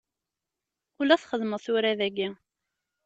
Ula 1.01 1.21
txedmeḍ 1.21 1.59
tura 1.65 1.91
dagi. 1.99 2.29